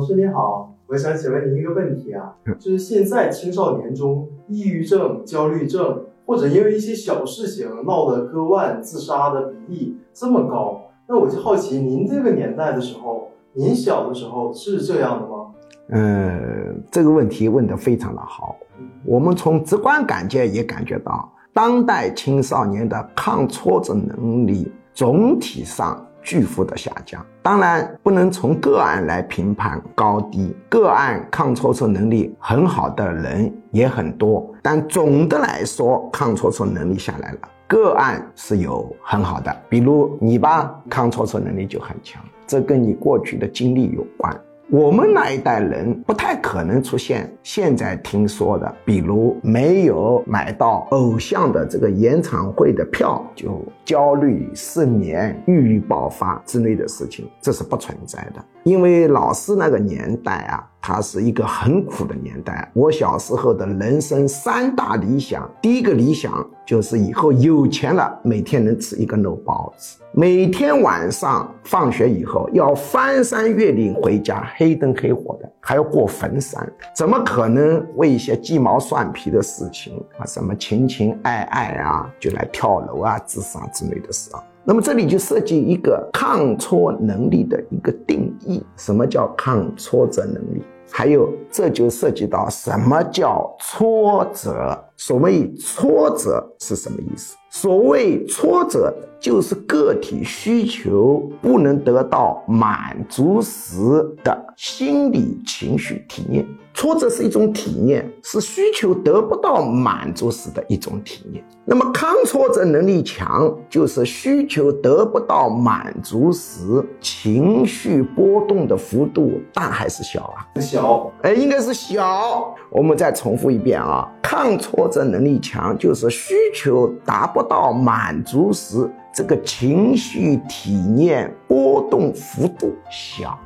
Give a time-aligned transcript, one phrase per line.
[0.00, 15.50] 老师你好，我想请问您一个问题啊，就是现在青少年中抑郁症、焦虑症，或者因为一些小事情闹得割腕自杀的比例这么高，那我就好奇，您这个年代的时候，您小的时候是这样的吗？
[15.90, 18.56] 嗯，这个问题问得非常的好，
[19.04, 26.02] 我们从直观感觉也感觉到，当代青少年的抗挫折能力总体上。
[26.22, 44.34] 巨幅的下降，当然不能从个案来评判高低，个案抗挫折能力很好的人也很多，但总的来说，抗挫折能力下来了，个案是有很好的，比如你吧，抗挫折能力就很强，这跟你过去的经历有关。
[44.72, 58.44] 我们那一代人不太可能出现现在听说的，比如没有买到偶像的这个演唱会的票就焦虑、失眠、抑郁爆发之类的事情，这是不存在的。
[58.62, 60.69] 因为老师那个年代啊。
[60.80, 62.70] 它是一个很苦的年代。
[62.74, 84.42] 我小时候的人生三大理想，第一个理想就是以后有钱了，每天能吃一个肉包子，每天晚上放学以后要翻山越岭回家，黑灯黑火的，还要过坟山，怎么可能为一些鸡毛蒜皮的事情啊，什么情情爱爱啊，就来跳楼啊、自杀之类的事啊？
[84.62, 90.62] 那么这里就涉及一个抗挫能力的一个定义，什么叫抗挫折能力？
[90.90, 94.78] 还有，这就涉及到什么叫挫折？
[94.96, 97.36] 所谓挫折是什么意思？
[97.52, 103.76] 所谓挫折，就是个体需求不能得到满足时
[104.22, 106.46] 的心理情绪体验。
[106.72, 111.44] 挫折是一种体验，是需求得不到满足时的一种体验。
[111.64, 116.60] 那么抗挫折能力强，就是需求得不到满足时，
[117.00, 120.46] 情绪波动的幅度大还是小啊？
[120.60, 122.54] 小，哎，应该是小。
[122.70, 133.38] 我们再重复一遍啊，抗挫折能力强，就是需求达不到满足时，这个情绪体验波动幅度小，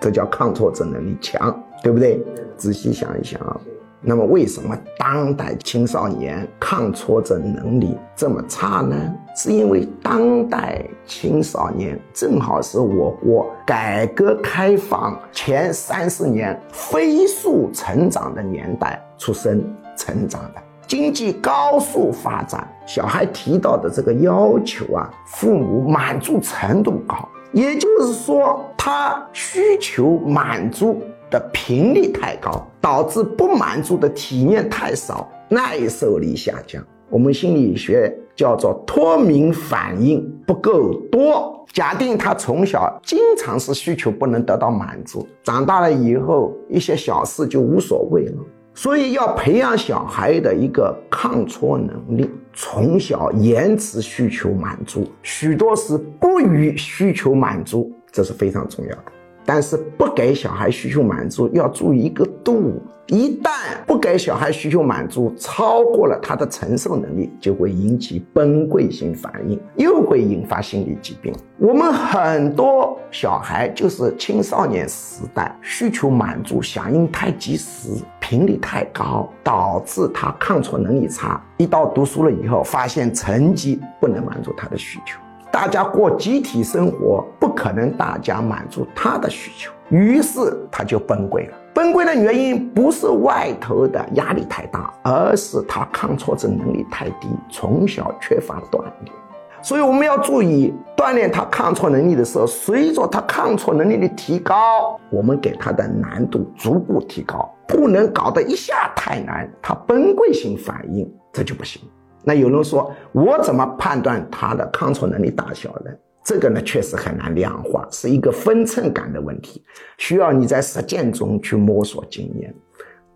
[0.00, 1.58] 这叫抗挫折能力强。
[1.82, 2.22] 对不对？
[2.56, 3.60] 仔细想一想啊，
[4.00, 8.96] 那么为什么当代青少年抗挫折能力这么差呢？
[9.34, 19.60] 是因为当代青少年正好是我国改革开放前三十年飞速成长的年代出生
[19.96, 20.62] 成长的，
[20.92, 31.00] 经济高速发展，小孩提到的这个要求啊，父母满足程度高，也就是说他需求满足。
[31.30, 36.84] 的频率太高，导致不满足的体验太少，耐受力下降。
[37.08, 41.64] 我们心理学叫做脱敏反应不够多。
[41.72, 48.34] 假定他从小经常是需求不能得到满足，长大了以后一些小事就无所谓了。
[48.74, 59.04] 所以要培养小孩的一个抗挫能力，从小延迟需求满足，许多是不予需求满足，这是非常重要的。
[59.44, 62.80] 但是不给小孩需求满足，要注意一个度。
[63.08, 63.50] 一旦
[63.84, 71.34] 不给小孩需求满足，超过了他的承受能力，就会引起崩溃性反应，又会引发心理疾病。
[71.58, 77.90] 我们很多小孩就是青少年时代需求满足响应太及时，
[78.32, 81.38] 频率太高，导致他抗挫能力差。
[81.58, 85.18] 一到读书了以后，发现成绩不能满足他的需求。
[85.50, 91.56] 大家过集体生活，不可能大家满足他的需求，于是他就崩溃了。
[91.74, 99.12] 崩溃的原因不是外头的压力太大，而是他抗挫折能力太低，从小缺乏锻炼。
[99.60, 100.72] 所以我们要注意，
[101.02, 111.82] 锻炼他抗挫能力的时候，随着他抗挫能力的提高，我们给他的难度逐步提高，不能搞得一下太难，他崩溃性反应这就不行。
[112.22, 115.90] 那有人说，我怎么判断他的抗挫能力大小呢？
[116.24, 119.60] 这个呢，确实很难量化，是一个分寸感的问题，
[119.98, 122.54] 需要你在实践中去摸索经验。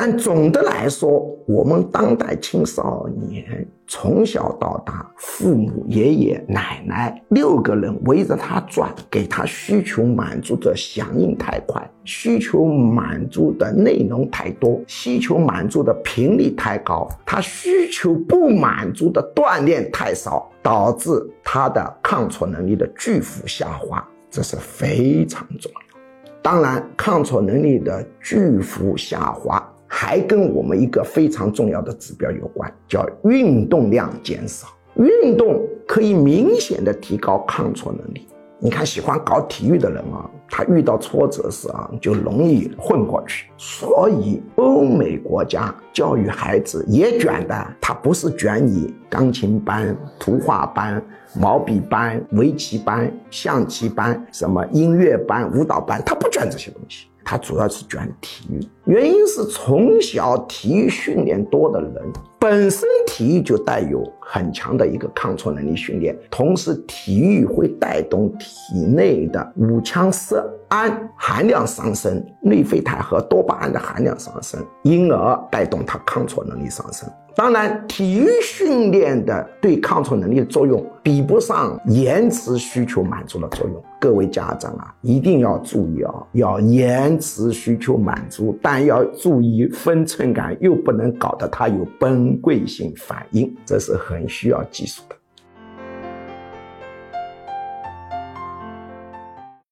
[0.00, 21.10] 但总的来说，我们当代青少年从小到大，父母、爷爷、奶奶六个人围着他转，给他需求满足的响应太快，需求满足的内容太多，需求满足的频率太高，他需求不满足的锻炼太少，导致
[21.42, 25.98] 他的抗挫能力的巨幅下滑，这是非常重要。
[26.40, 29.67] 当然，抗挫能力的巨幅下滑。
[30.00, 34.68] 还跟我们一个非常重要的指标有关，叫运动量减少。
[34.94, 38.28] 运动可以明显的提高抗挫能力。
[38.60, 43.50] 你看，喜欢搞体育的人啊，他遇到挫折时啊，就容易混过去。
[43.56, 51.02] 所以欧美国家教育孩子也卷的，他不是卷你钢琴班、图画班、
[51.40, 57.08] 毛笔班、围棋班、象棋班、什么音乐班、舞蹈班，他不卷这些东西。
[57.30, 61.92] 他主要是卷体育，原因是从小体育训练多的人，
[62.38, 77.08] 本身体育就带有很强的一个抗挫能力训练，同时体育会带动体内的五羟色胺含量上升，内啡肽和多巴胺的含量上升，因而带动它抗挫能力上升。
[77.34, 83.80] 当然，体育训练的对抗挫能力的作用比不上延迟需求满足的作用。
[84.00, 95.17] 各位家长啊，一定要注意啊，要延迟需求满足，但要注意分寸感，又不能搞得它有崩溃性反应，这是很很需要技术的。